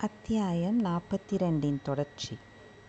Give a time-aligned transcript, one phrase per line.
[0.00, 2.34] அத்தியாயம் நாற்பத்தி ரெண்டின் தொடர்ச்சி.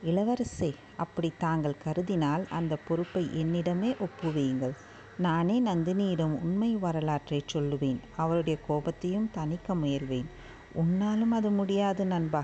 [0.03, 4.75] இளவரசே அப்படி தாங்கள் கருதினால் அந்த பொறுப்பை என்னிடமே ஒப்புவியுங்கள்.
[5.17, 7.99] நானே நந்தினியிடம் உண்மை வரலாற்றை சொல்லுவேன்.
[8.15, 10.29] அவருடைய கோபத்தையும் தணிக்க முயல்வேன்.
[10.75, 12.43] உன்னாலும் அது முடியாது நண்பா.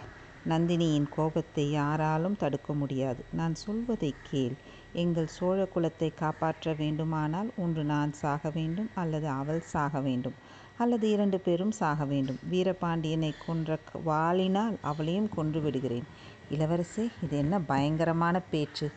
[0.50, 3.26] நந்தினியின் கோபத்தை யாராலும் தடுக்க முடியாது.
[3.32, 4.56] நான் சொல்வதை கேள்.
[4.94, 10.34] எங்கள் சோழ குலத்தை காப்பாற்ற வேண்டுமானால் ஒன்று நான் சாக வேண்டும் அல்லது அவள் சாக வேண்டும்.
[10.78, 12.40] அல்லது இரண்டு பேரும் சாக வேண்டும்.
[12.52, 13.70] வீரபாண்டியனை கொன்ற
[14.06, 16.08] வாளினால் அவளையும் கொன்று விடுகிறேன்.
[16.50, 18.88] இளவரசே இது என்ன பயங்கரமான பேச்சு?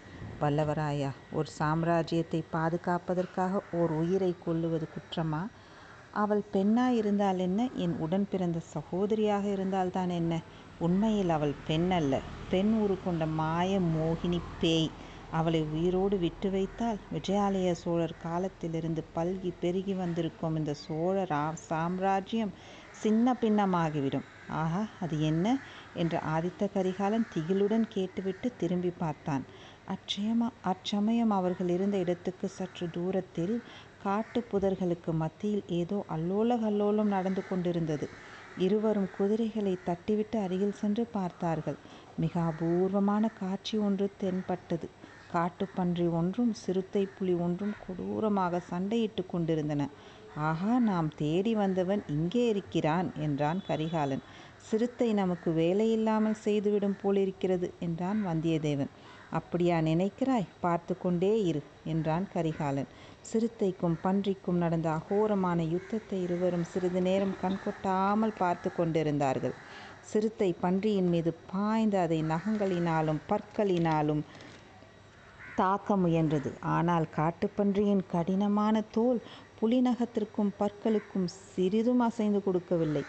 [0.41, 5.43] வல்லவராயா ஒரு சாம்ராஜ்யத்தை பாதுகாப்பதற்காக ஓர் உயிரை கொல்லுவது குற்றமா?
[6.15, 7.69] அவள் பெண்ணாய் இருந்தால் என்ன?
[7.77, 10.35] என் உடன் பிறந்த சகோதரியாக இருந்தால்தான் என்ன?
[10.79, 12.15] உண்மையில் அவள் பெண் அல்ல
[12.51, 14.91] பெண் உரு கொண்ட மாய மோகினி பேய்.
[15.33, 21.35] அவளை உயிரோடு விட்டு வைத்தால் விஜயாலய சோழர் காலத்திலிருந்து பல்கி பெருகி வந்திருக்கும் இந்த சோழர்
[21.69, 22.53] சாம்ராஜ்யம்
[22.95, 24.27] சின்ன பின்னமாகிவிடும்.
[24.55, 25.47] ஆஹா அது என்ன?
[25.95, 29.45] என்று ஆதித்த கரிகாலன் திகிலுடன் கேட்டுவிட்டு திரும்பி பார்த்தான்.
[29.89, 33.55] அச்சயமா அச்சமயம் அவர்கள் இருந்த இடத்துக்கு சற்று தூரத்தில்
[33.99, 38.09] காட்டு புதர்களுக்கு மத்தியில் ஏதோ அல்லோல கல்லோலம் நடந்து கொண்டிருந்தது.
[38.57, 41.79] இருவரும் குதிரைகளை தட்டிவிட்டு அருகில் சென்று பார்த்தார்கள்.
[42.17, 44.89] மிக அபூர்வமான காட்சி ஒன்று தென்பட்டது.
[45.33, 49.83] காட்டுப்பன்றி ஒன்றும் சிறுத்தை புலி ஒன்றும் கொடூரமாக சண்டையிட்டு கொண்டிருந்தன.
[50.49, 54.25] ஆகா நாம் தேடி வந்தவன் இங்கே இருக்கிறான் என்றான் கரிகாலன்.
[54.69, 58.93] சிறுத்தை நமக்கு வேலையில்லாமல் செய்துவிடும் போலிருக்கிறது என்றான் வந்தியத்தேவன்.
[59.31, 60.53] அப்படியா நினைக்கிறாய்?
[60.61, 62.91] பார்த்து கொண்டே இரு என்றான் கரிகாலன்.
[63.23, 69.57] சிறுத்தைக்கும் பன்றிக்கும் நடந்த அகோரமான யுத்தத்தை இருவரும் சிறிது நேரம் கண்கொட்டாமல் பார்த்து கொண்டிருந்தார்கள்.
[70.11, 74.23] சிறுத்தை பன்றியின் மீது பாய்ந்து அதை நகங்களினாலும் பற்களினாலும்
[75.61, 76.51] தாக்க முயன்றது.
[76.77, 79.21] ஆனால் காட்டுப்பன்றியின் கடினமான தோல்
[79.61, 83.03] புலிநகத்திற்கும் பற்களுக்கும் சிறிதும் அசைந்து கொடுக்கவில்லை.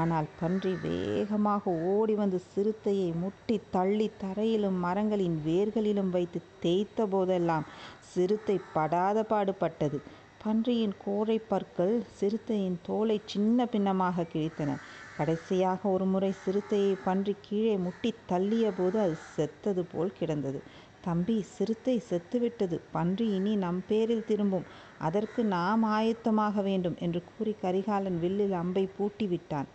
[0.00, 7.66] ஆனால் பன்றி வேகமாக ஓடி வந்து சிறுத்தையை முட்டி தள்ளி தரையிலும் மரங்களின் வேர்களிலும் வைத்து தேய்த்த போதெல்லாம்
[8.12, 10.00] சிறுத்தை படாத பாடுபட்டது.
[10.42, 14.70] பன்றியின் கோரை பற்கள் சிறுத்தையின் தோலை சின்ன பின்னமாக கிழித்தன.
[15.16, 20.58] கடைசியாக ஒரு முறை சிறுத்தையை பன்றி கீழே முட்டி தள்ளிய போது அது செத்தது போல் கிடந்தது.
[21.08, 22.76] தம்பி சிறுத்தை செத்துவிட்டது.
[22.92, 24.66] பன்றி இனி நம் பேரில் திரும்பும்.
[24.98, 29.70] அதற்கு நாம் ஆயத்தமாக வேண்டும் என்று கூறி கரிகாலன் வில்லில் அம்பை பூட்டி விட்டான்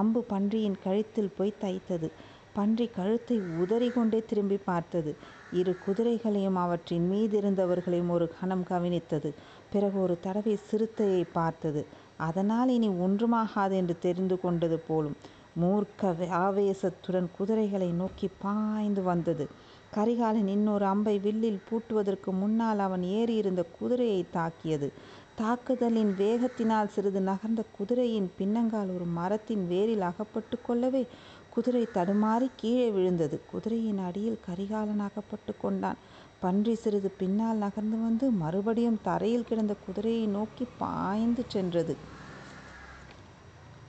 [0.00, 2.08] அம்பு பன்றியின் கழுத்தில் போய் தைத்தது.
[2.54, 5.12] பன்றி கழுத்தை உதறி கொண்டே திரும்பி பார்த்தது.
[5.52, 9.30] இரு குதிரைகளையும் அவற்றின் மீதிருந்தவர்களையும் ஒரு கணம் கவனித்தது.
[9.72, 11.82] பிறகு ஒரு தடவை சிறுத்தையை பார்த்தது.
[12.28, 15.16] அதனால் இனி ஒன்றுமாகாது என்று தெரிந்து கொண்டது போலும்
[15.62, 19.44] மூர்க்க ஆவேசத்துடன் குதிரைகளை நோக்கி பாய்ந்து வந்தது.
[19.92, 24.88] கரிகாலன் இன்னொரு அம்பை வில்லில் பூட்டுவதற்கு முன்னால் அவன் ஏறியிருந்த குதிரையை தாக்கியது.
[25.34, 31.02] தாக்குதலின் வேகத்தினால் சிறிது நகர்ந்த குதிரையின் பின்னங்கால் ஒரு மரத்தின் வேரில் அகப்பட்டு கொள்ளவே
[31.50, 33.40] குதிரை தடுமாறி கீழே விழுந்தது.
[33.52, 36.00] குதிரையின் அடியில் கரிகாலன் அகப்பட்டு கொண்டான்.
[36.40, 41.96] பன்றி சிறிது பின்னால் நகர்ந்து வந்து மறுபடியும் தரையில் கிடந்த குதிரையை நோக்கி பாய்ந்து சென்றது.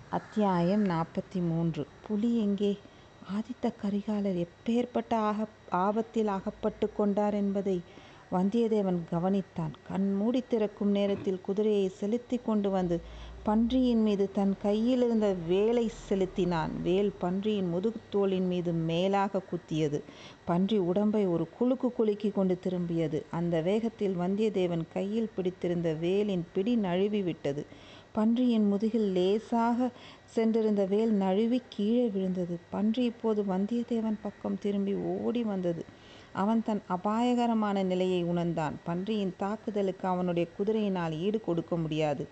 [0.09, 1.85] அத்தியாயம் நாற்பத்தி மூன்று.
[2.07, 2.73] புலி எங்கே?
[3.31, 7.81] ஆதித்த கரிகாலர் எப்பேற்பட்ட ஆக ஆபத்தில் அகப்பட்டு கொண்டார் என்பதை
[8.31, 9.73] வந்தியத்தேவன் கவனித்தான்.
[9.87, 13.01] கண் மூடி திறக்கும் நேரத்தில் குதிரையை செலுத்தி கொண்டு வந்து
[13.43, 16.81] பன்றியின் மீது தன் கையில் இருந்த வேலை செலுத்தினான்.
[16.81, 20.01] வேல் பன்றியின் முதுகுத்தோளின் மீது மேலாக குத்தியது.
[20.45, 23.21] பன்றி உடம்பை ஒரு குலுக்கு குலுக்கி கொண்டு திரும்பியது.
[23.31, 27.65] அந்த வேகத்தில் வந்தியத்தேவன் கையில் பிடித்திருந்த வேலின் பிடி நழுவி விட்டது.
[28.15, 29.89] பன்றியின் முதுகில் லேசாக
[30.33, 32.55] சென்றிருந்த வேல் நழுவி கீழே விழுந்தது.
[32.69, 35.83] பன்றி இப்போது வந்தியத்தேவன் பக்கம் திரும்பி ஓடி வந்தது.
[36.33, 38.75] அவன் தன் அபாயகரமான நிலையை உணர்ந்தான்.
[38.83, 42.23] பன்றியின் தாக்குதலுக்கு அவனுடைய குதிரையினால் ஈடு கொடுக்க முடியாது.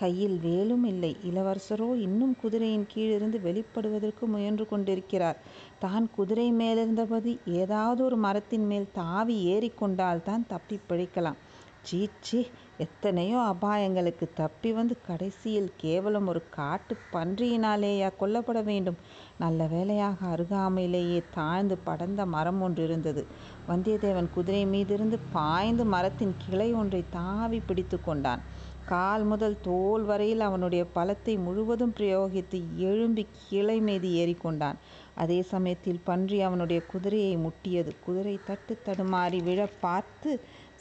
[0.00, 1.16] கையில் வேலும் இல்லை.
[1.30, 5.40] இளவரசரோ இன்னும் குதிரையின் கீழிருந்து வெளிப்படுவதற்கு முயன்று கொண்டிருக்கிறார்.
[5.78, 11.40] தான் குதிரை மேலிருந்தபடி ஏதாவது ஒரு மரத்தின் மேல் தாவி ஏறிக்கொண்டால் தான் தப்பி பிழைக்கலாம்.
[11.82, 12.40] சீச்சி
[12.78, 18.98] எத்தனையோ அபாயங்களுக்கு தப்பி வந்து கடைசியில் கேவலம் ஒரு காட்டு பன்றியினாலேயா கொல்லப்பட வேண்டும்?
[19.38, 23.24] நல்ல வேளையாக அருகாமையிலேயே தாழ்ந்து படர்ந்த மரம் ஒன்று இருந்தது.
[23.68, 28.44] வந்தியத்தேவன் குதிரை மீதிருந்து பாய்ந்து மரத்தின் கிளை ஒன்றை தாவி பிடித்து கொண்டான்.
[28.86, 32.58] கால் முதல் தோல் வரையில் அவனுடைய பலத்தை முழுவதும் பிரயோகித்து
[32.90, 34.78] எழும்பி கிளை மீது ஏறிக்கொண்டான்
[35.14, 37.92] அதே சமயத்தில் பன்றி அவனுடைய குதிரையை முட்டியது.
[38.06, 40.30] குதிரை தட்டு தடுமாறி விழ பார்த்து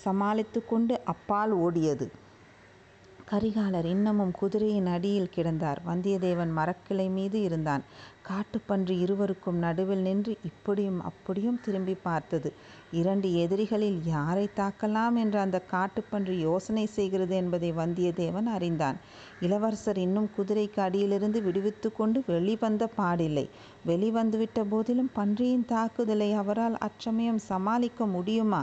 [0.04, 2.08] சமாளித்து கொண்டு அப்பால் ஓடியது.
[3.32, 5.80] கரிகாலர் இன்னமும் குதிரையின் அடியில் கிடந்தார்.
[5.88, 7.84] வந்தியத்தேவன் மரக்கிளை மீது இருந்தான்.
[8.30, 12.50] காட்டுப்பன்றி இருவருக்கும் நடுவில் நின்று இப்படியும் அப்படியும் திரும்பி பார்த்தது.
[12.92, 18.98] இரண்டு எதிரிகளில் யாரை தாக்கலாம் என்று அந்த காட்டுப்பன்றி யோசனை செய்கிறது என்பதை வந்தியத்தேவன் அறிந்தான்.
[19.42, 23.46] இளவரசர் இன்னும் குதிரைக்கு அடியிலிருந்து விடுவித்து கொண்டு வெளிவந்த பாடில்லை.
[23.88, 28.62] வெளிவந்துவிட்ட போதிலும் பன்றியின் தாக்குதலை அவரால் அச்சமயம் சமாளிக்க முடியுமா?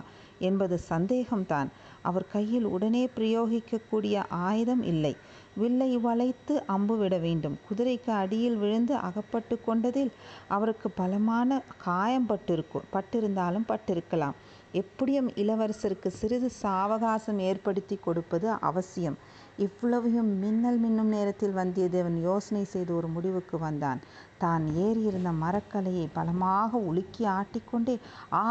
[0.50, 1.70] என்பது சந்தேகம்தான்.
[2.02, 5.12] அவர் கையில் உடனே பிரயோகிக்கக்கூடிய ஆயுதம் இல்லை.
[5.56, 7.58] வில்லை வளைத்து அம்பு விட வேண்டும்.
[7.67, 10.12] குதிரைக்கு அடியில் விழுந்து அகப்பட்டு கொண்டதில்
[10.49, 14.37] அவருக்கு பலமான காயம் பட்டிருக்கும் பட்டிருந்தாலும் பட்டிருக்கலாம்.
[14.73, 19.19] எப்படியும் இளவரசருக்கு சிறிது சாவகாசம் ஏற்படுத்தி கொடுப்பது அவசியம்.
[19.56, 24.00] இவ்வளவையும் மின்னல் மின்னும் நேரத்தில் வந்தியத்தேவன் யோசனை செய்து ஒரு முடிவுக்கு வந்தான்.
[24.44, 27.94] தான் ஏறியிருந்த மரக்கலையை பலமாக உலுக்கி ஆட்டிக்கொண்டே
[28.41, 28.46] ஆ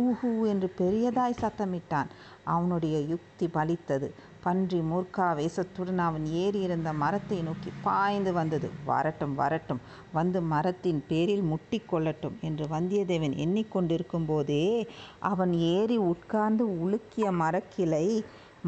[0.00, 2.10] ஊஹூ என்று பெரியதாய் சத்தமிட்டான்.
[2.52, 4.08] அவனுடைய யுக்தி பலித்தது.
[4.44, 8.68] பன்றி மூர்க்காவேசத்துடன் அவன் ஏறியிருந்த மரத்தை நோக்கி பாய்ந்து வந்தது.
[8.84, 14.64] வரட்டும் வரட்டும் வந்து மரத்தின் பேரில் முட்டி கொள்ளட்டும் என்று வந்தியத்தேவன் எண்ணிக்கொண்டிருக்கும் போதே
[15.30, 18.06] அவன் ஏறி உட்கார்ந்து உலுக்கிய மரக்கிளை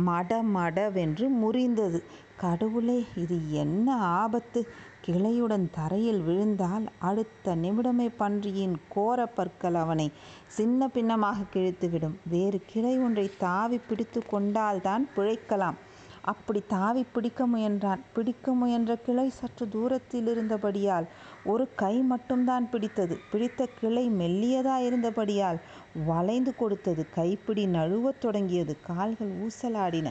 [0.06, 1.98] மட மடவென்று முறிந்தது.
[2.42, 3.88] கடவுளே இது என்ன
[4.20, 4.60] ஆபத்து?
[5.06, 10.12] கிளையுடன் தரையில் விழுந்தால் அடுத்த நிமிடமே பன்றியின் கோர பற்கள் அவனை
[10.46, 12.14] சின்ன பின்னமாக கிழித்துவிடும்.
[12.30, 15.74] வேறு கிளை ஒன்றை தாவி பிடித்து கொண்டால்தான் பிழைக்கலாம்.
[16.20, 18.00] அப்படி தாவி பிடிக்க முயன்றான்.
[18.12, 21.06] பிடிக்க முயன்ற கிளை சற்று தூரத்தில் இருந்தபடியால்
[21.44, 23.18] ஒரு கை மட்டும்தான் பிடித்தது.
[23.30, 25.60] பிடித்த கிளை மெல்லியதா இருந்தபடியால்
[26.06, 27.06] வளைந்து கொடுத்தது.
[27.14, 28.76] கைப்பிடி நழுவத் தொடங்கியது.
[28.80, 30.10] கால்கள் ஊசலாடின.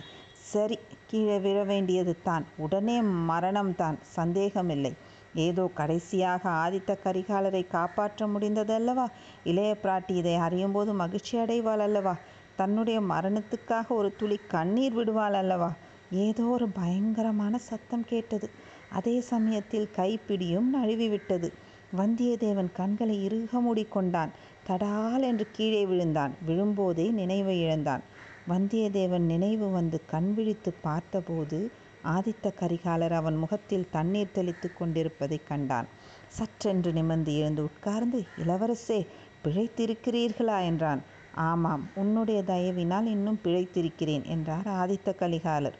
[0.54, 0.78] சரி
[1.08, 2.44] கீழே விழ வேண்டியது தான்.
[2.58, 2.96] உடனே
[3.30, 4.92] மரணம்தான் சந்தேகமில்லை.
[5.38, 9.06] ஏதோ கடைசியாக ஆதித்த கரிகாலரை காப்பாற்ற முடிந்ததல்லவா?
[9.44, 12.14] இளைய பிராட்டி இதை அறியும்போது மகிழ்ச்சி அடைவாள் அல்லவா
[12.56, 15.70] தன்னுடைய மரணத்துக்காக ஒரு துளி கண்ணீர் விடுவாள் அல்லவா
[16.26, 18.48] ஏதோ ஒரு பயங்கரமான சத்தம் கேட்டது.
[18.90, 21.48] அதே சமயத்தில் கைப்பிடியும் நழுவிவிட்டது
[21.98, 24.32] வந்தியத்தேவன் கண்களை இறுக மூடிக்கொண்டான்.
[24.68, 26.34] தடால் என்று கீழே விழுந்தான்.
[26.48, 28.04] விழும்போதே நினைவை இழந்தான்.
[28.48, 31.60] வந்தியத்தேவன் நினைவு வந்து கண் விழித்து பார்த்தபோது
[32.06, 35.88] ஆதித்த கரிகாலர் அவன் முகத்தில் தண்ணீர் தெளித்து கொண்டிருப்பதை கண்டான்.
[36.38, 39.00] சற்றென்று நிமிர்ந்து எழுந்து உட்கார்ந்து இளவரசே
[39.44, 40.58] பிழைத்திருக்கிறீர்களா?
[40.66, 41.02] என்றான்.
[41.36, 45.78] ஆமாம் உன்னுடைய தயவினால் இன்னும் பிழைத்திருக்கிறேன் என்றார் ஆதித்த கரிகாலர்.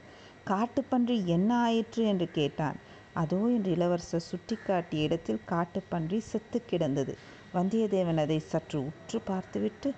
[0.48, 2.06] காட்டுப்பன்றி என்ன ஆயிற்று?
[2.06, 2.80] என்று கேட்டான்.
[3.14, 7.14] அதோ என்று இளவரசர் சுட்டிக்காட்டிய இடத்தில் காட்டுப்பன்றி செத்து கிடந்தது.
[7.54, 9.90] வந்தியத்தேவன் அதை சற்று உற்று பார்த்துவிட்டு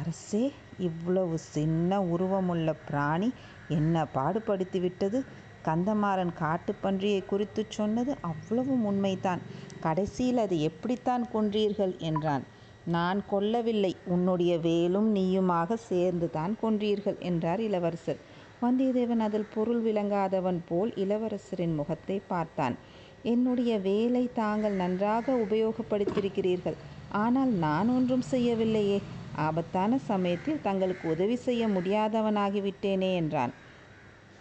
[0.00, 0.44] அரசே
[0.78, 3.28] இவ்வளவு சின்ன உருவமுள்ள பிராணி
[3.68, 5.24] என்ன பாடுபடுத்தி விட்டது?
[5.64, 9.40] கந்தமாறன் காட்டுப்பன்றியை குறித்து சொன்னது அவ்வளவும் உண்மைதான்.
[9.80, 11.98] கடைசியில் அதை எப்படித்தான் கொன்றீர்கள்?
[11.98, 12.44] என்றான்.
[12.84, 13.92] நான் கொல்லவில்லை.
[14.04, 18.20] உன்னுடைய வேலும் நீயுமாக சேர்ந்துதான் கொன்றீர்கள் என்றார் இளவரசர்.
[18.62, 22.76] வந்தியத்தேவன் அதில் பொருள் விளங்காதவன் போல் இளவரசரின் முகத்தை பார்த்தான்.
[23.22, 26.78] என்னுடைய வேலை தாங்கள் நன்றாக உபயோகப்படுத்தியிருக்கிறீர்கள்.
[27.08, 28.98] ஆனால் நான் ஒன்றும் செய்யவில்லையே.
[29.38, 33.52] ஆபத்தான சமயத்தில் தங்களுக்கு உதவி செய்ய முடியாதவனாகிவிட்டேனே என்றான்.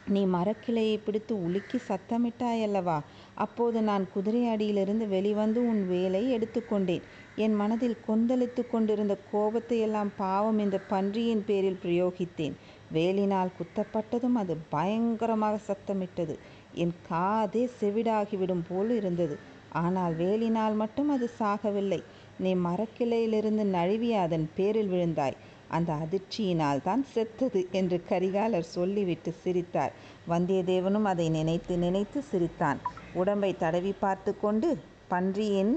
[0.08, 3.00] நீ மரக்கிளையை பிடித்து உலுக்கி சத்தமிட்டாயல்லவா?
[3.36, 7.06] அப்போது நான் குதிரை அடியிலிருந்து வெளிவந்து உன் வேலை எடுத்துக்கொண்டேன்
[7.36, 12.56] என் மனதில் கொந்தளித்து கொண்டிருந்த கோபத்தை எல்லாம் பாவம் இந்த பன்றியின் பேரில் பிரயோகித்தேன்.
[12.94, 16.36] வேலினால் குத்தப்பட்டதும் அது பயங்கரமாக சத்தமிட்டது.
[16.74, 19.38] என் காதே செவிடாகிவிடும் போல் இருந்தது.
[19.70, 22.04] ஆனால் வேலினால் மட்டும் அது சாகவில்லை.
[22.44, 25.38] நீ மரக்கிளையிலிருந்து நழுவி அதன் பேரில் விழுந்தாய்.
[25.68, 29.94] அந்த அதிர்ச்சியினால் தான் செத்தது என்று கரிகாலர் சொல்லிவிட்டு சிரித்தார்.
[30.30, 32.80] வந்தியத்தேவனும் அதை நினைத்து நினைத்து சிரித்தான்.
[33.14, 34.70] உடம்பை தடவி பார்த்து கொண்டு
[35.08, 35.76] பன்றியின்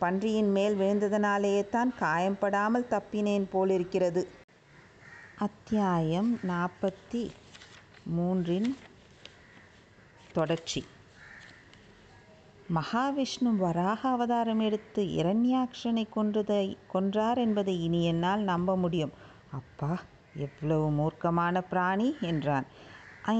[0.00, 4.22] பன்றியின் மேல் விழுந்ததனாலேயே தான் காயம்படாமல் தப்பினேன் போலிருக்கிறது.
[5.46, 7.22] அத்தியாயம் நாற்பத்தி
[8.16, 8.70] மூன்றின்
[10.32, 10.80] தொடர்ச்சி.
[12.76, 19.14] மகாவிஷ்ணு வராக அவதாரம் எடுத்து இரண்யாக்ஷனை கொன்றதை கொன்றார் என்பதை இனி என்னால் நம்ப முடியும்.
[19.50, 19.92] அப்பா
[20.36, 22.66] எவ்வளவு மூர்க்கமான பிராணி என்றான்.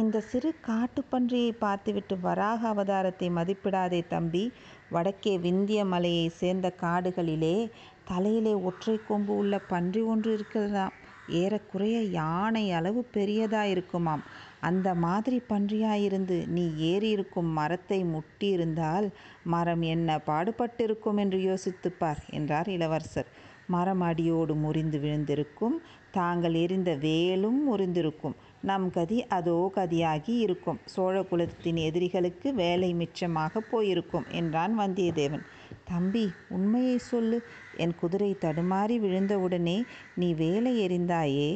[0.01, 4.45] இந்த சிறு காட்டுப்பன்றியை பார்த்துவிட்டு வராக அவதாரத்தை மதிப்பிடாதே தம்பி.
[4.91, 7.57] வடக்கே விந்திய மலையை சேர்ந்த காடுகளிலே
[8.05, 10.95] தலையிலே ஒற்றை கொம்பு உள்ள பன்றி ஒன்று இருக்கிறதாம்.
[11.41, 14.23] ஏறக்குறைய யானை அளவு பெரியதா இருக்குமாம்
[14.61, 19.07] அந்த மாதிரி பன்றியாயிருந்து நீ ஏறியிருக்கும் மரத்தை முட்டியிருந்தால்
[19.45, 23.31] மரம் என்ன பாடுபட்டிருக்கும் என்று யோசித்துப்பார் என்றார் இளவரசர்.
[23.67, 25.75] மரம் அடியோடு முறிந்து விழுந்திருக்கும்
[26.11, 28.35] தாங்கள் எரிந்த வேலும் முறிந்திருக்கும்.
[28.61, 30.81] நம் கதி அதோ கதியாகி இருக்கும்.
[30.85, 35.45] சோழ குலத்தின் எதிரிகளுக்கு வேலை மிச்சமாக போயிருக்கும் என்றான் வந்தியத்தேவன்.
[35.85, 37.39] தம்பி உண்மையை சொல்லு.
[37.77, 39.79] என் குதிரை தடுமாறி விழுந்தவுடனே
[40.15, 41.51] நீ வேலை எறிந்தாயே?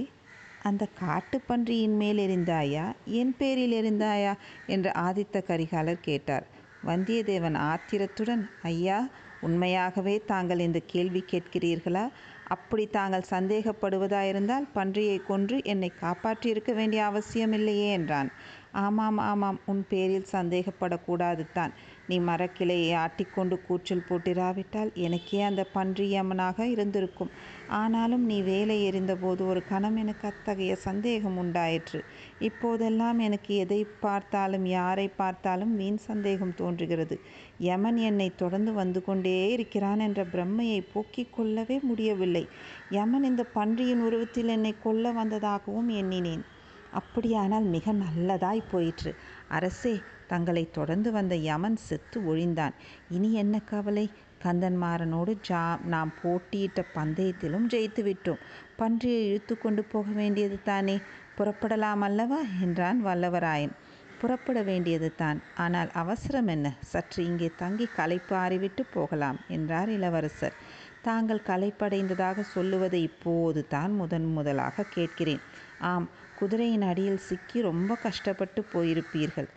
[0.64, 4.32] அந்த காட்டுப்பன்றியின் மேல் எறிந்தாயா என் பேரில் எறிந்தாயா
[4.66, 6.46] என்று ஆதித்த கரிகாலர் கேட்டார்.
[6.86, 8.98] வந்தியத்தேவன் ஆத்திரத்துடன் ஐயா
[9.40, 12.04] உண்மையாகவே தாங்கள் இந்த கேள்வி கேட்கிறீர்களா?
[12.46, 18.30] அப்படி தாங்கள் சந்தேகப்படுவதாயிருந்தால் பன்றியை கொன்று என்னை காப்பாற்றியிருக்க வேண்டிய அவசியமில்லையே என்றான்.
[18.74, 19.58] ஆமாம் ஆமாம்.
[19.66, 21.72] உன் பேரில் சந்தேகப்படக்கூடாது தான்
[22.06, 27.30] நீ மரக்கிளையை ஆட்டிக்கொண்டு கூச்சல் போட்டிராவிட்டால் எனக்கே அந்த பன்றி யமனாக இருந்திருக்கும்.
[27.68, 32.00] ஆனாலும் நீ வேலை எறிந்தபோது ஒரு கணம் எனக்கு அத்தகைய சந்தேகம் உண்டாயிற்று.
[32.38, 37.18] இப்போதெல்லாம் எனக்கு எதை பார்த்தாலும் யாரை பார்த்தாலும் வீண் சந்தேகம் தோன்றுகிறது.
[37.58, 42.48] யமன் என்னை தொடர்ந்து வந்து கொண்டே இருக்கிறான் என்ற பிரம்மையை போக்கிக் கொள்ளவே முடியவில்லை.
[42.90, 46.44] யமன் இந்த பன்றியின் உருவத்தில் என்னை கொல்ல வந்ததாகவும் எண்ணினேன்.
[46.94, 49.12] அப்படியானால் மிக நல்லதாய் போயிற்று.
[49.48, 49.94] அரசே
[50.26, 52.74] தங்களை தொடர்ந்து வந்த யமன் செத்து ஒழிந்தான்.
[53.08, 54.06] இனி என்ன கவலை?
[54.44, 58.42] கந்தன்மாறனோடு ஜா நாம் போட்டியிட்ட பந்தயத்திலும் ஜெயித்து விட்டோம்.
[58.78, 60.96] பன்றியை இழுத்து கொண்டு போக வேண்டியது தானே?
[61.38, 62.40] புறப்படலாம் அல்லவா?
[62.60, 63.74] என்றான் வல்லவராயன்.
[64.20, 65.38] புறப்பட வேண்டியது தான்.
[65.54, 66.66] ஆனால் அவசரம் என்ன?
[66.80, 70.58] சற்று இங்கே தங்கி களைப்பு ஆறிவிட்டு போகலாம் என்றார் இளவரசர்.
[71.02, 75.42] தாங்கள் களைப்படைந்ததாக சொல்லுவதை இப்போது தான் முதன் முதலாக கேட்கிறேன்.
[75.80, 76.06] ஆம்
[76.38, 79.48] குதிரையின் அடியில் சிக்கி ரொம்ப கஷ்டப்பட்டு போயிருப்பீர்கள்.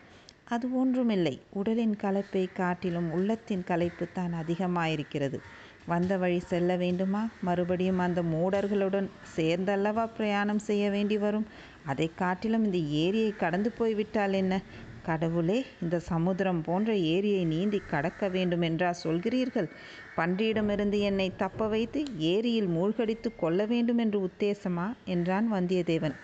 [0.45, 1.41] அது ஒன்றுமில்லை.
[1.51, 5.37] உடலின் களைப்பை காட்டிலும் உள்ளத்தின் களைப்பு தான் அதிகமாயிருக்கிறது.
[5.85, 7.29] வந்த வழி செல்ல வேண்டுமா?
[7.41, 11.47] மறுபடியும் அந்த மூடர்களுடன் சேர்ந்தல்லவா பிரயாணம் செய்ய வேண்டி வரும்?
[11.85, 14.61] அதை காட்டிலும் இந்த ஏரியை கடந்து போய்விட்டால் என்ன?
[15.03, 19.69] கடவுளே இந்த சமுத்திரம் போன்ற ஏரியை நீந்தி கடக்க வேண்டும் என்றா சொல்கிறீர்கள்?
[20.17, 24.87] பன்றியிடமிருந்து என்னை தப்ப வைத்து ஏரியில் மூழ்கடித்து கொள்ள வேண்டும் என்று உத்தேசமா?
[25.05, 26.15] என்றான் வந்தியத்தேவன்.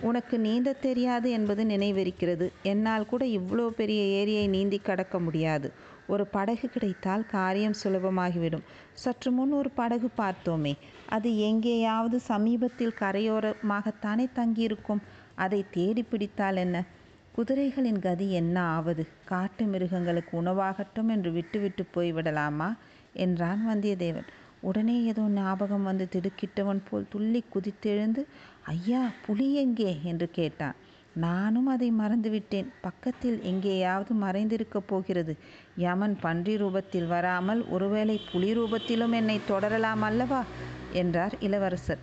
[0.00, 2.52] உனக்கு நீந்த தெரியாது என்பது நினைவிருக்கிறது.
[2.62, 5.72] என்னால் கூட இவ்வளோ பெரிய ஏரியை நீந்தி கடக்க முடியாது.
[6.06, 8.62] ஒரு படகு கிடைத்தால் காரியம் சுலபமாகிவிடும்.
[8.92, 10.76] சற்று முன் ஒரு படகு பார்த்தோமே.
[11.08, 15.02] அது எங்கேயாவது சமீபத்தில் கரையோரமாகத்தானே தங்கியிருக்கும்.
[15.34, 16.84] அதை தேடி பிடித்தால் என்ன?
[17.36, 19.06] குதிரைகளின் கதி என்ன ஆவது?
[19.24, 22.76] காட்டு மிருகங்களுக்கு உணவாகட்டும் என்று விட்டுவிட்டு போய்விடலாமா?
[23.12, 24.26] என்றான் வந்தியத்தேவன்.
[24.64, 28.22] உடனே ஏதோ ஞாபகம் வந்து திடுக்கிட்டவன் போல் துள்ளி குதித்தெழுந்து
[28.66, 29.92] ஐயா புலி எங்கே?
[30.04, 30.76] என்று கேட்டான்.
[31.16, 32.68] நானும் அதை மறந்துவிட்டேன்.
[32.80, 35.34] பக்கத்தில் எங்கேயாவது மறைந்திருக்கப் போகிறது.
[35.76, 40.40] யமன் பன்றி ரூபத்தில் வராமல் ஒருவேளை புலி ரூபத்திலும் என்னை தொடரலாம் அல்லவா?
[40.92, 42.02] என்றார் இளவரசர்.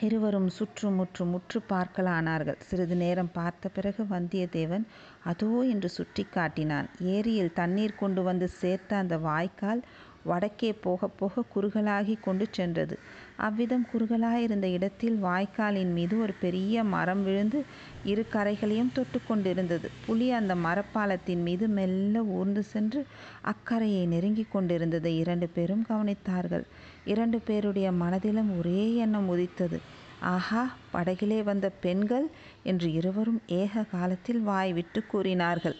[0.00, 2.58] இருவரும் சுற்று முற்றும் முற்று பார்க்கலானார்கள்.
[2.60, 4.84] சிறிது நேரம் பார்த்த பிறகு வந்தியத்தேவன்
[5.24, 9.80] அதோ என்று சுட்டி காட்டினான் ஏரியில் தண்ணீர் கொண்டு வந்து சேர்த்த அந்த வாய்க்கால்
[10.26, 12.96] வடக்கே போக போக குறுகலாகி கொண்டு சென்றது.
[13.36, 17.58] அவ்விதம் குறுகலாயிருந்த இடத்தில் வாய்க்காலின் மீது ஒரு பெரிய மரம் விழுந்து
[18.04, 19.90] இரு கரைகளையும் தொட்டு கொண்டிருந்தது.
[20.06, 23.02] புலி அந்த மரப்பாலத்தின் மீது மெல்ல ஊர்ந்து சென்று
[23.42, 26.64] அக்கரையை நெருங்கி கொண்டிருந்ததை இரண்டு பேரும் கவனித்தார்கள்.
[27.04, 29.78] இரண்டு பேருடைய மனதிலும் ஒரே எண்ணம் உதித்தது.
[30.26, 30.62] ஆஹா
[30.94, 32.26] படகிலே வந்த பெண்கள்?
[32.62, 35.76] என்று இருவரும் ஏக காலத்தில் வாய் விட்டு கூறினார்கள்.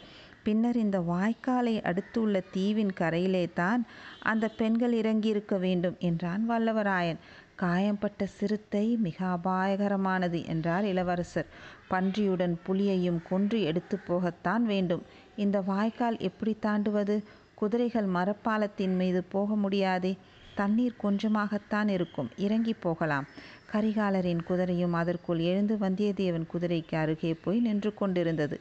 [0.47, 3.83] பின்னர் இந்த வாய்க்காலை அடுத்துள்ள தீவின் கரையிலே தான்
[4.23, 7.21] அந்த பெண்கள் இறங்கியிருக்க வேண்டும் என்றான் வல்லவராயன்.
[7.55, 11.49] காயம்பட்ட சிறுத்தை மிக அபாயகரமானது என்றார் இளவரசர்.
[11.89, 15.03] பன்றியுடன் புலியையும் கொன்று எடுத்து போகத்தான் வேண்டும்.
[15.37, 17.17] இந்த வாய்க்கால் எப்படி தாண்டுவது?
[17.55, 20.13] குதிரைகள் மரப்பாலத்தின் மீது போக முடியாதே.
[20.57, 22.31] தண்ணீர் கொஞ்சமாகத்தான் இருக்கும்.
[22.37, 23.27] இறங்கி போகலாம்.
[23.73, 28.57] கரிகாலரின் குதிரையும் அதற்குள் எழுந்து வந்தியத்தேவன் குதிரைக்கு அருகே போய் நின்று கொண்டிருந்தது.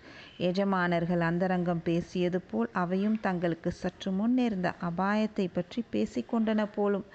[0.49, 7.05] எஜமானர்கள் அந்தரங்கம் பேசியது போல் அவையும் தங்களுக்கு சற்று முன்னேர்ந்த அபாயத்தை பற்றி பேசிக்கொண்டன போலும்.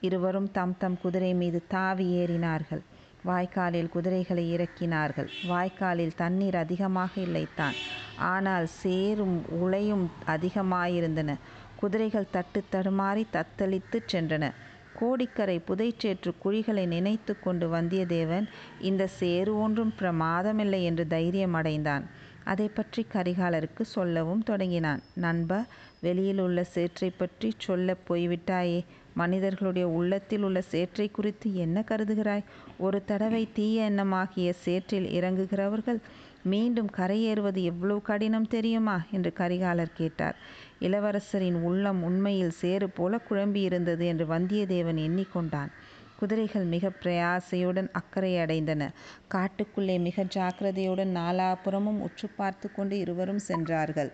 [0.00, 2.82] இருவரும் தம் தம் குதிரை மீது தாவி ஏறினார்கள்.
[3.24, 5.28] வாய்க்காலில் குதிரைகளை இறக்கினார்கள்.
[5.46, 7.78] வாய்க்காலில் தண்ணீர் அதிகமாக இல்லைத்தான்.
[8.32, 11.32] ஆனால் சேரும் உளையும் அதிகமாயிருந்தன.
[11.80, 14.44] குதிரைகள் தட்டு தடுமாறி தத்தளித்து சென்றன.
[14.92, 18.46] கோடிக்கரை புதைச்சேற்று குழிகளை நினைத்து கொண்டு வந்தியத்தேவன்
[18.80, 22.06] இந்த சேறு ஒன்றும் பிரமாதமில்லை என்று தைரியம் அடைந்தான்.
[22.44, 25.02] அதை பற்றி கரிகாலருக்கு சொல்லவும் தொடங்கினான்.
[25.14, 25.60] நண்பா
[26.00, 28.80] வெளியில் உள்ள சேற்றை பற்றி சொல்ல போய்விட்டாயே
[29.14, 32.44] மனிதர்களுடைய உள்ளத்தில் உள்ள சேற்றை குறித்து என்ன கருதுகிறாய்?
[32.78, 36.00] ஒரு தடவை தீய எண்ணமாகிய சேற்றில் இறங்குகிறவர்கள்
[36.42, 38.96] மீண்டும் கரையேறுவது எவ்வளவு கடினம் தெரியுமா?
[39.10, 40.36] என்று கரிகாலர் கேட்டார்.
[40.80, 45.70] இளவரசரின் உள்ளம் உண்மையில் சேறு போல குழம்பியிருந்தது என்று வந்தியத்தேவன் எண்ணிக்கொண்டான்.
[46.18, 48.90] குதிரைகள் மிக பிரயாசையுடன் அக்கறை அடைந்தன.
[49.34, 54.12] காட்டுக்குள்ளே மிக ஜாக்கிரதையுடன் நாலாபுறமும் உற்று பார்த்து கொண்டு இருவரும் சென்றார்கள்.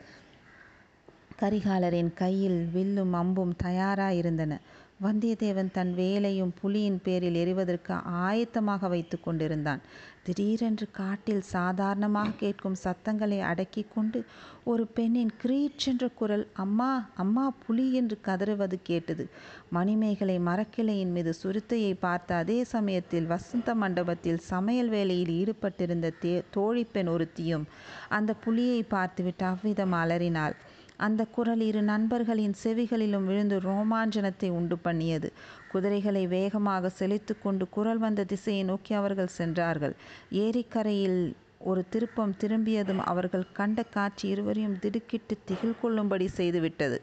[1.41, 4.59] கரிகாலரின் கையில் வில்லும் அம்பும் தயாராயிருந்தன.
[5.01, 7.95] வந்தியத்தேவன் தன் வேலையும் புலியின் பேரில் எறிவதற்கு
[8.27, 9.81] ஆயத்தமாக வைத்து கொண்டிருந்தான்.
[10.25, 14.21] திடீரென்று காட்டில் சாதாரணமாக கேட்கும் சத்தங்களை அடக்கி கொண்டு
[14.65, 19.25] ஒரு பெண்ணின் கிரீச்சென்ற குரல் அம்மா அம்மா புலி என்று கதறுவது கேட்டது.
[19.71, 27.67] மணிமேகலை மரக்கிளையின் மீது சுருத்தையை பார்த்த அதே சமயத்தில் வசந்த மண்டபத்தில் சமையல் வேலையில் ஈடுபட்டிருந்த தே தோழிப்பெண் ஒருத்தியும்
[28.09, 30.57] அந்த புலியை பார்த்துவிட்டு அவ்விதம் அலறினாள்.
[30.97, 35.33] அந்த குரல் இரு நண்பர்களின் செவிகளிலும் விழுந்து ரோமாஞ்சனத்தை உண்டு பண்ணியது.
[35.69, 39.95] குதிரைகளை வேகமாக செலுத்து கொண்டு குரல் வந்த திசையை நோக்கி அவர்கள் சென்றார்கள்.
[40.31, 46.99] ஏரிக்கரையில் ஒரு திருப்பம் திரும்பியதும் அவர்கள் கண்ட காட்சி இருவரையும் திடுக்கிட்டு திகில் கொள்ளும்படி செய்துவிட்டது.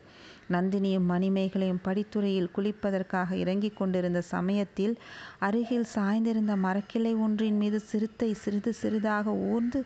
[0.53, 4.93] நந்தினியும் மணிமேகலையும் படித்துறையில் குளிப்பதற்காக இறங்கிக் கொண்டிருந்த சமயத்தில்
[5.39, 9.79] அருகில் சாய்ந்திருந்த மரக்கிளை ஒன்றின் மீது சிறுத்தை சிறிது சிறிதாக ஊர்ந்து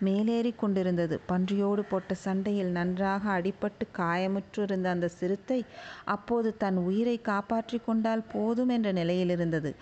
[0.00, 1.16] மேலேறி கொண்டிருந்தது.
[1.26, 5.60] பன்றியோடு போட்ட சண்டையில் நன்றாக அடிபட்டு காயமுற்றிருந்த அந்த சிறுத்தை
[6.14, 9.72] அப்போது தன் உயிரை காப்பாற்றி கொண்டால் போதும் என்ற நிலையில் இருந்தது.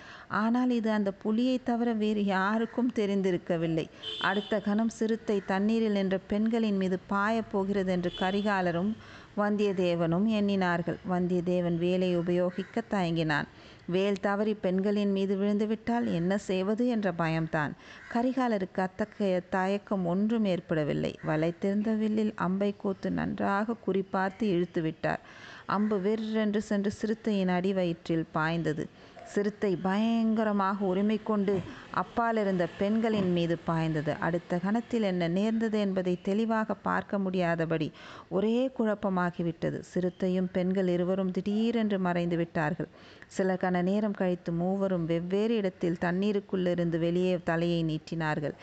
[0.42, 3.86] ஆனால் இது அந்த புலியை தவிர வேறு யாருக்கும் தெரிந்திருக்கவில்லை.
[4.22, 8.92] அடுத்த கணம் சிறுத்தை தண்ணீரில் நின்ற பெண்களின் மீது பாயப் போகிறது என்று கரிகாலரும்
[9.40, 10.98] வந்தியத்தேவனும் எண்ணினார்கள்.
[11.10, 13.48] வந்தியத்தேவன் வேலை உபயோகிக்க தயங்கினான்.
[13.86, 17.72] வேல் தவறி பெண்களின் மீது விழுந்துவிட்டால் என்ன செய்வது என்ற பயம்தான்.
[18.14, 21.12] கரிகாலருக்கு அத்தகைய தயக்கம் ஒன்றும் ஏற்படவில்லை.
[21.26, 25.22] வளைத்திருந்த வில்லில் அம்பை கோத்து நன்றாக குறிப்பார்த்து இழுத்து விட்டார்
[25.66, 28.84] அம்பு வெற்றென்று சென்று சிறுத்தையின் அடிவயிற்றில் பாய்ந்தது.
[29.32, 31.54] சிறுத்தை பயங்கரமாக உரிமை கொண்டு
[31.94, 34.12] அப்பாலிருந்த பெண்களின் மீது பாய்ந்தது.
[34.26, 37.88] அடுத்த கணத்தில் என்ன நேர்ந்தது என்பதை தெளிவாக பார்க்க முடியாதபடி
[38.28, 39.78] ஒரே குழப்பமாகிவிட்டது.
[39.92, 42.88] சிறுத்தையும் பெண்கள் இருவரும் திடீரென்று மறைந்து விட்டார்கள்.
[43.26, 48.56] சில கண நேரம் கழித்து மூவரும் வெவ்வேறு இடத்தில் தண்ணீருக்குள்ளிருந்து வெளியே தலையை நீட்டினார்கள்.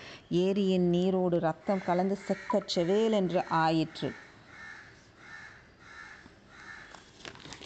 [0.43, 2.77] ஏரியின் நீரோடு ரத்தம் கலந்து செக்கச்
[3.11, 4.09] என்று ஆயிற்று.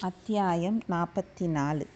[0.02, 1.88] அத்தியாயம் நாற்பத்தி நாலு.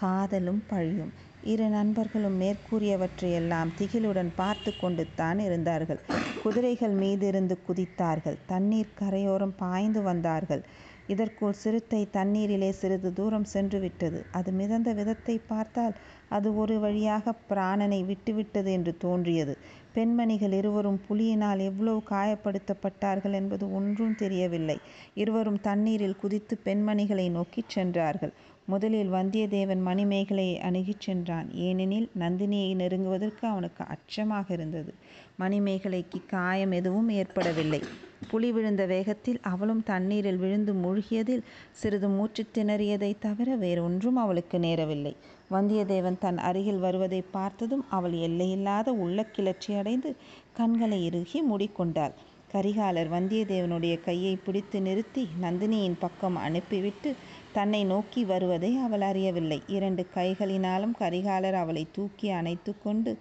[0.00, 1.12] காதலும் பழியும்.
[1.44, 6.00] இரு நண்பர்களும் மேற்கூறியவற்றையெல்லாம் திகிலுடன் பார்த்து கொண்டு தான் இருந்தார்கள்.
[6.42, 8.38] குதிரைகள் மீதிருந்து குதித்தார்கள்.
[8.46, 10.62] தண்ணீர் கரையோரம் பாய்ந்து வந்தார்கள்.
[11.08, 15.94] இதற்குள் சிறுத்தை தண்ணீரிலே சிறிது தூரம் சென்று விட்டது அது மிதந்த விதத்தை பார்த்தால்
[16.30, 19.54] அது ஒரு வழியாக பிராணனை விட்டுவிட்டது என்று தோன்றியது.
[19.94, 24.78] பெண்மணிகள் இருவரும் புலியினால் எவ்வளவு காயப்படுத்தப்பட்டார்கள் என்பது ஒன்றும் தெரியவில்லை.
[25.14, 28.34] இருவரும் தண்ணீரில் குதித்து பெண்மணிகளை நோக்கிச் சென்றார்கள்.
[28.72, 31.48] முதலில் வந்தியத்தேவன் மணிமேகலையை அணுகிச் சென்றான்.
[31.66, 34.92] ஏனெனில் நந்தினியை நெருங்குவதற்கு அவனுக்கு அச்சமாக இருந்தது.
[35.38, 37.80] மணிமேகலைக்கு காயம் எதுவும் ஏற்படவில்லை.
[38.28, 45.14] புலி விழுந்த வேகத்தில் அவளும் தண்ணீரில் விழுந்து மூழ்கியதில் சிறிது மூச்சு திணறியதை தவிர வேறொன்றும் அவளுக்கு நேரவில்லை.
[45.50, 50.10] வந்தியத்தேவன் தன் அருகில் வருவதை பார்த்ததும் அவள் எல்லையில்லாத உள்ள கிளர்ச்சி அடைந்து
[50.52, 52.14] கண்களை இறுகி மூடிக்கொண்டாள்.
[52.54, 57.10] கரிகாலர் வந்தியத்தேவனுடைய கையை பிடித்து நிறுத்தி நந்தினியின் பக்கம் அனுப்பிவிட்டு
[57.52, 59.58] தன்னை நோக்கி வருவதை அவள் அறியவில்லை.
[59.76, 63.12] இரண்டு கைகளினாலும் கரிகாலர் அவளை தூக்கி அணைத்து கொண்டு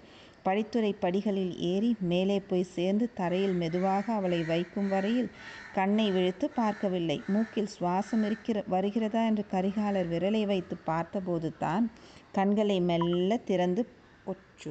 [0.45, 5.29] படித்துறை படிகளில் ஏறி மேலே போய் சேர்ந்து தரையில் மெதுவாக அவளை வைக்கும் வரையில்
[5.73, 7.17] கண்ணை விழுத்து பார்க்கவில்லை.
[7.27, 11.85] மூக்கில் சுவாசம் இருக்கிற வருகிறதா என்று கரிகாலர் விரலை வைத்து பார்த்தபோது தான்
[12.31, 13.83] கண்களை மெல்ல திறந்து
[14.25, 14.67] ஒச்சு